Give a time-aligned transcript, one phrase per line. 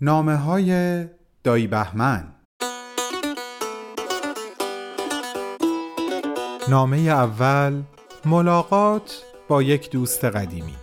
[0.00, 1.04] نامه های
[1.44, 2.24] دایی بهمن.
[6.68, 7.82] نامه اول
[8.24, 10.74] ملاقات با یک دوست قدیمی.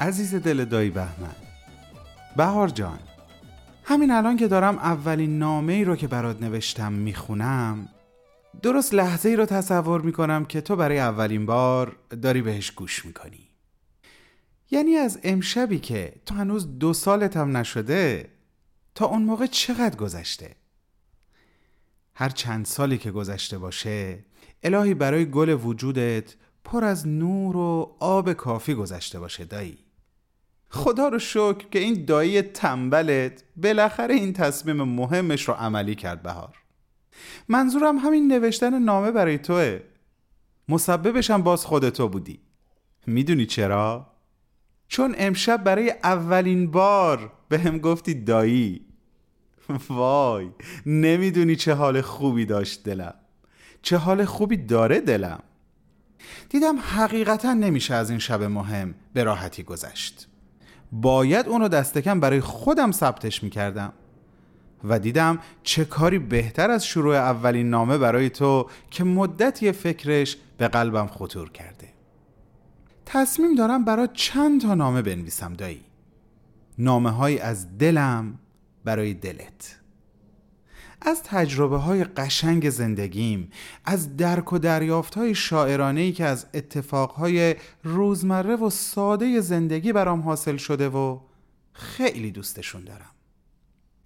[0.00, 1.34] عزیز دل دایی بهمن
[2.36, 2.98] بهار جان
[3.84, 7.88] همین الان که دارم اولین نامه ای رو که برات نوشتم می‌خونم
[8.62, 13.48] درست لحظه ای رو تصور می‌کنم که تو برای اولین بار داری بهش گوش می‌کنی.
[14.70, 18.30] یعنی از امشبی که تو هنوز دو سالت هم نشده
[18.94, 20.56] تا اون موقع چقدر گذشته؟
[22.14, 24.24] هر چند سالی که گذشته باشه
[24.62, 29.78] الهی برای گل وجودت پر از نور و آب کافی گذشته باشه دایی.
[30.68, 36.56] خدا رو شکر که این دایی تنبلت بالاخره این تصمیم مهمش رو عملی کرد بهار.
[37.48, 39.80] منظورم همین نوشتن نامه برای توه.
[40.68, 42.40] مسببش هم باز خود تو بودی.
[43.06, 44.06] می‌دونی چرا؟
[44.88, 48.86] چون امشب برای اولین بار به هم گفتی دایی.
[49.88, 50.50] وای
[50.86, 53.14] نمی‌دونی چه حال خوبی داشت دلم.
[53.82, 55.42] چه حال خوبی داره دلم.
[56.48, 60.28] دیدم حقیقتا نمیشه از این شب مهم به راحتی گذشت.
[60.92, 63.92] باید اونو دستکم برای خودم ثبتش می‌کردم.
[64.84, 70.68] و دیدم چه کاری بهتر از شروع اولین نامه برای تو که مدتی فکرش به
[70.68, 71.88] قلبم خطور کرده.
[73.06, 75.80] تصمیم دارم برای چند تا نامه بنویسم دایی.
[76.78, 78.38] نامه های از دلم
[78.84, 79.80] برای دلت.
[81.02, 83.50] از تجربه های قشنگ زندگیم
[83.84, 89.92] از درک و دریافت های شاعرانه ای که از اتفاق های روزمره و ساده زندگی
[89.92, 91.18] برام حاصل شده و
[91.72, 93.10] خیلی دوستشون دارم.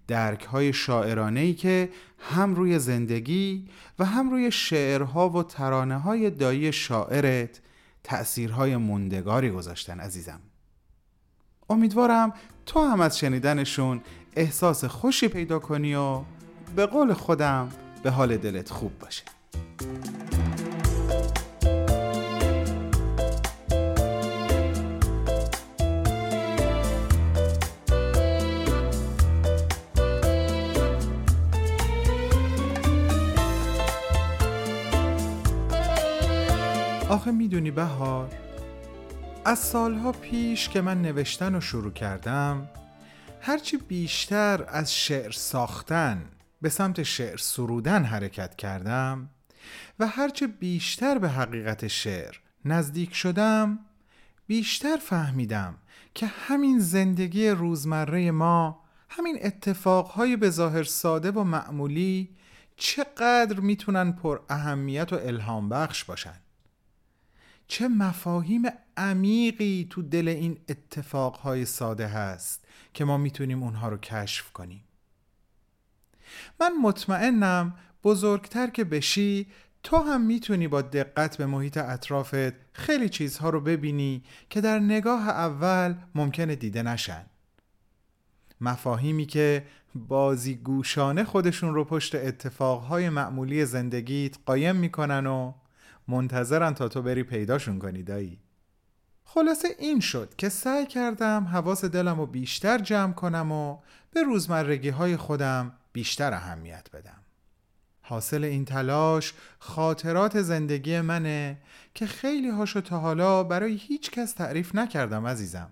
[0.07, 1.89] درک های شاعرانه که
[2.19, 3.67] هم روی زندگی
[3.99, 7.61] و هم روی شعرها و ترانه های دایی شاعرت
[8.03, 10.39] تأثیرهای مندگاری گذاشتن عزیزم.
[11.69, 12.33] امیدوارم
[12.65, 14.01] تو هم از شنیدنشون
[14.35, 16.21] احساس خوشی پیدا کنی و
[16.75, 17.69] به قول خودم
[18.03, 19.23] به حال دلت خوب باشه.
[37.15, 38.29] آخه می‌دونی بهار
[39.45, 42.69] از سالها پیش که من نوشتن رو شروع کردم
[43.41, 46.25] هرچی بیشتر از شعر ساختن
[46.61, 49.29] به سمت شعر سرودن حرکت کردم
[49.99, 53.79] و هرچه بیشتر به حقیقت شعر نزدیک شدم
[54.47, 55.75] بیشتر فهمیدم
[56.13, 62.29] که همین زندگی روزمره ما همین اتفاقهای به ظاهر ساده و معمولی
[62.77, 66.44] چقدر می‌تونن پر اهمیت و الهام بخش باشن.
[67.67, 68.61] چه مفاهیم
[68.97, 74.83] عمیقی تو دل این اتفاقهای ساده هست که ما می‌تونیم اونها رو کشف کنیم.
[76.59, 79.47] من مطمئنم بزرگتر که بشی
[79.83, 85.29] تو هم می‌تونی با دقت به محیط اطرافت خیلی چیزها رو ببینی که در نگاه
[85.29, 87.25] اول ممکنه دیده نشن.
[88.61, 89.65] مفاهیمی که
[89.95, 95.53] بازیگوشانه خودشون رو پشت اتفاقهای معمولی زندگیت قایم می‌کنن و
[96.07, 98.39] منتظرن تا تو بری پیداشون کنی دایی.
[99.23, 103.77] خلاصه این شد که سعی کردم حواس دلم رو بیشتر جمع کنم و
[104.11, 107.21] به روزمرگی های خودم بیشتر اهمیت بدم.
[108.01, 111.57] حاصل این تلاش خاطرات زندگی منه
[111.93, 115.71] که خیلی هاشو تا حالا برای هیچ کس تعریف نکردم عزیزم.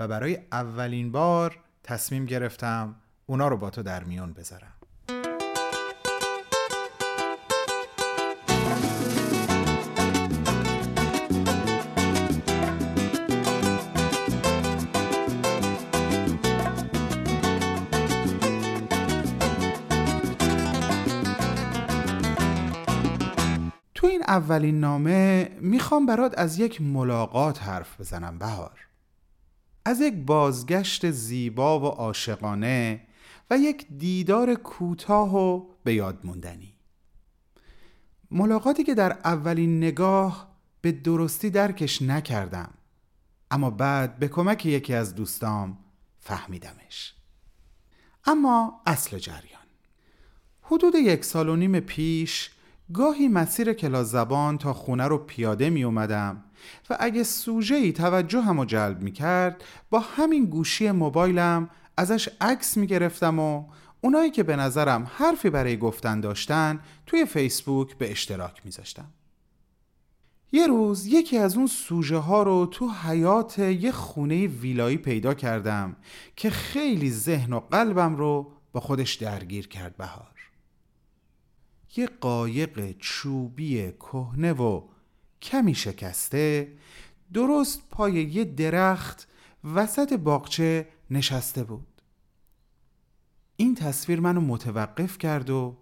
[0.00, 2.94] و برای اولین بار تصمیم گرفتم
[3.26, 4.77] اونا رو با تو در میون بذارم.
[24.28, 28.86] اولین نامه می‌خوام برات از یک ملاقات حرف بزنم بهار.
[29.84, 33.00] از یک بازگشت زیبا و عاشقانه
[33.50, 36.74] و یک دیدار کوتاه و به یاد موندنی.
[38.30, 40.48] ملاقاتی که در اولین نگاه
[40.80, 42.70] به درستی درکش نکردم
[43.50, 45.78] اما بعد به کمک یکی از دوستام
[46.20, 47.14] فهمیدمش.
[48.24, 49.62] اما اصل جریان.
[50.62, 52.50] حدود یک سال و نیم پیش
[52.94, 56.44] گاهی مسیر کلاس زبان تا خونه رو پیاده می اومدم
[56.90, 62.76] و اگه سوژه ای توجه همو جلب می کرد با همین گوشی موبایلم ازش عکس
[62.76, 63.64] می گرفتم و
[64.00, 69.08] اونایی که به نظرم حرفی برای گفتن داشتن توی فیسبوک به اشتراک می زاشتم.
[70.52, 75.96] یه روز یکی از اون سوژه ها رو تو حیات یه خونه ویلایی پیدا کردم
[76.36, 80.37] که خیلی ذهن و قلبم رو با خودش درگیر کرد بهار
[81.98, 84.82] یه قایق چوبی کهنه و
[85.42, 86.72] کمی شکسته
[87.32, 89.28] درست پای یه درخت
[89.74, 91.86] وسط باغچه نشسته بود.
[93.56, 95.76] این تصویر منو متوقف کرد و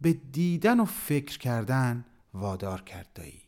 [0.00, 2.04] به دیدن و فکر کردن
[2.34, 3.42] وادار کرد دایی.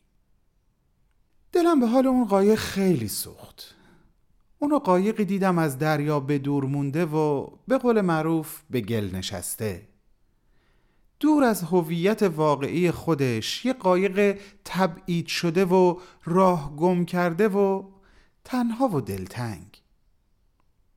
[1.51, 3.75] دلم به حال اون قایق خیلی سوخت.
[4.59, 9.90] اونو قایقی دیدم از دریا به دور مونده و به قول معروف به گل نشسته.
[11.21, 17.83] دور از هویت واقعی خودش یه قایق تبعید شده و راه گم کرده و
[18.43, 19.81] تنها و دلتنگ.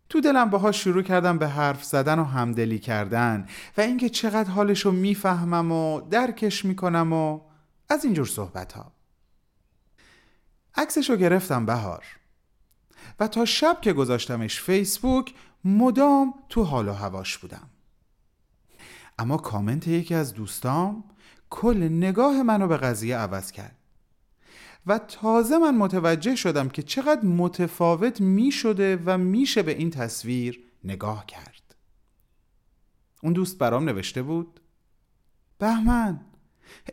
[0.09, 4.91] تو دلم باهاش شروع کردم به حرف زدن و همدلی کردن و اینکه چقدر حالشو
[4.91, 7.41] می‌فهمم و درکش می‌کنم و
[7.88, 8.93] از اینجور صحبت ها
[10.75, 12.05] عکسشو گرفتم بهار.
[13.21, 15.35] و تا شب که گذاشتمش فیسبوک
[15.65, 17.71] مدام تو حال و هواش بودم.
[19.19, 21.05] اما کامنت یکی از دوستام
[21.50, 23.76] کل نگاه منو به قضیه عوض کرد.
[24.87, 30.61] و تازه من متوجه شدم که چقدر متفاوت می شده و میشه به این تصویر
[30.84, 31.75] نگاه کرد.
[33.22, 34.61] اون دوست برام نوشته بود
[35.58, 36.20] بهمن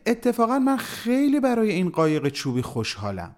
[0.06, 3.36] اتفاقا من خیلی برای این قایق چوبی خوشحالم.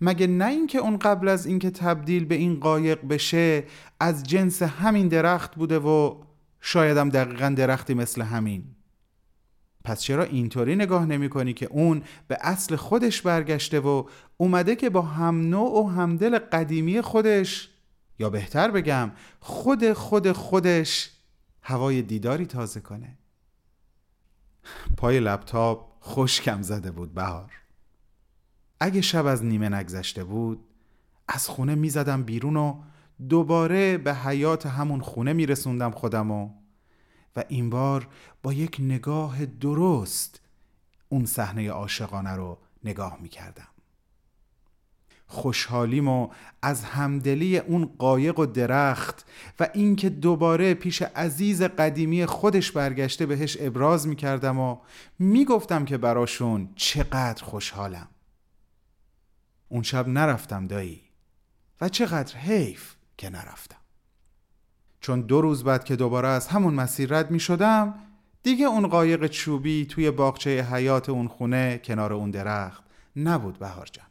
[0.00, 3.64] مگه نه اینکه اون قبل از اینکه تبدیل به این قایق بشه
[4.00, 6.22] از جنس همین درخت بوده و
[6.64, 8.64] شایدم دقیقا درختی مثل همین.
[9.84, 14.04] پس چرا اینطوری نگاه نمی کنی که اون به اصل خودش برگشته و
[14.36, 17.68] اومده که با هم نوع و همدل قدیمی خودش
[18.18, 19.10] یا بهتر بگم
[19.40, 21.10] خود خود خودش
[21.62, 23.18] هوای دیداری تازه کنه؟
[24.96, 27.52] پای لپتاپ خوشکم زده بود بهار.
[28.80, 30.64] اگه شب از نیمه نگذشته بود
[31.28, 32.82] از خونه می‌زدم بیرون و
[33.28, 36.50] دوباره به حیات همون خونه میرسوندم خودم و
[37.36, 38.08] و این بار
[38.42, 40.40] با یک نگاه درست
[41.08, 43.68] اون صحنه عاشقانه رو نگاه می‌کردم.
[45.26, 46.28] خوشحالیمو
[46.62, 49.26] از همدلی اون قایق و درخت
[49.60, 54.78] و اینکه دوباره پیش عزیز قدیمی خودش برگشته بهش ابراز می‌کردم و
[55.18, 58.08] می‌گفتم که براشون چقدر خوشحالم.
[59.68, 61.00] اون شب نرفتم دایی
[61.80, 63.76] و چقدر حیف که نرفتم.
[65.00, 67.94] چون دو روز بعد که دوباره از همون مسیر رد می شدم
[68.42, 72.84] دیگه اون قایق چوبی توی باغچه حیات اون خونه کنار اون درخت
[73.16, 74.06] نبود بهار جان.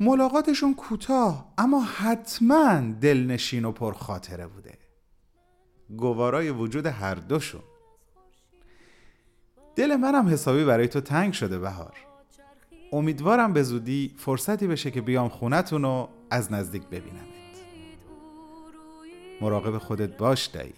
[0.00, 4.78] ملاقاتشون کوتاه اما حتما دلنشین و پرخاطره بوده.
[5.96, 7.62] گوارای وجود هر دوشون.
[9.76, 11.94] دل منم حسابی برای تو تنگ شده بهار.
[12.92, 17.35] امیدوارم به زودی فرصتی بشه که بیام خونتون رو از نزدیک ببینمت.
[19.40, 20.74] مراقب خودت باش دایی.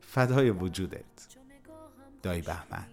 [0.00, 1.04] فدای وجودت.
[2.22, 2.86] دایی بهمن.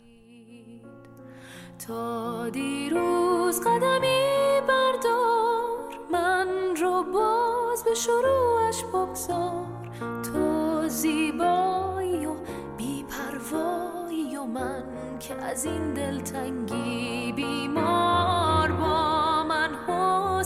[1.88, 9.68] تا دیروز قدمی بردار من رو باز به شروعش بگذار.
[10.00, 12.36] تو زیبایی و
[12.78, 14.84] بیپروایی و من
[15.20, 18.41] که از این دلتنگی بیمار.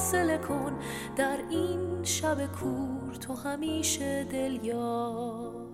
[0.06, 0.80] حوصله کن.
[1.16, 5.66] در این شب کور تو همیشه دل یار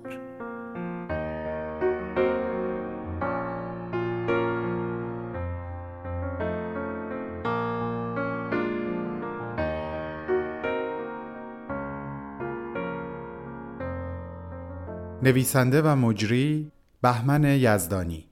[15.23, 16.71] نویسنده و مجری
[17.01, 18.29] بهمن یزدانی.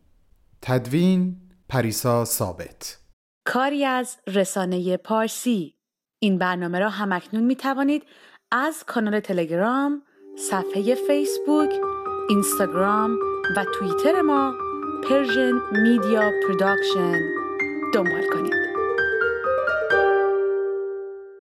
[0.61, 1.35] تدوین
[1.69, 2.99] پریسا ثابت.
[3.45, 5.78] کاری از رسانه پارسی.
[6.19, 8.03] این برنامه را هم‌اکنون می توانید
[8.51, 10.01] از کانال تلگرام،
[10.37, 11.69] صفحه فیسبوک،
[12.29, 13.17] اینستاگرام
[13.57, 14.53] و توییتر ما
[15.09, 17.19] Persian Media Production
[17.93, 18.68] دنبال کنید.